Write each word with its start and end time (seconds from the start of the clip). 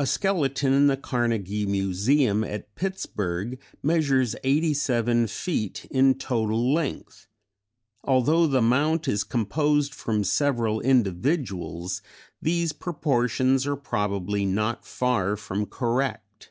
A 0.00 0.06
skeleton 0.08 0.72
in 0.72 0.88
the 0.88 0.96
Carnegie 0.96 1.64
Museum 1.64 2.42
at 2.42 2.74
Pittsburgh 2.74 3.56
measures 3.84 4.34
87 4.42 5.28
feet 5.28 5.84
in 5.92 6.14
total 6.14 6.72
length; 6.74 7.28
although 8.02 8.48
the 8.48 8.60
mount 8.60 9.06
is 9.06 9.22
composed 9.22 9.94
from 9.94 10.24
several 10.24 10.80
individuals 10.80 12.02
these 12.42 12.72
proportions 12.72 13.64
are 13.64 13.76
probably 13.76 14.44
not 14.44 14.84
far 14.84 15.36
from 15.36 15.66
correct. 15.66 16.50